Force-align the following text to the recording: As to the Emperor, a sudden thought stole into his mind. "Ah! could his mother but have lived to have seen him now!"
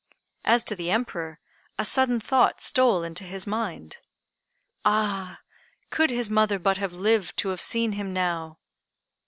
As 0.43 0.63
to 0.63 0.75
the 0.75 0.89
Emperor, 0.89 1.37
a 1.77 1.85
sudden 1.85 2.19
thought 2.19 2.63
stole 2.63 3.03
into 3.03 3.23
his 3.23 3.45
mind. 3.45 3.97
"Ah! 4.83 5.41
could 5.91 6.09
his 6.09 6.27
mother 6.27 6.57
but 6.57 6.77
have 6.77 6.91
lived 6.91 7.37
to 7.37 7.49
have 7.49 7.61
seen 7.61 7.91
him 7.91 8.11
now!" 8.11 8.57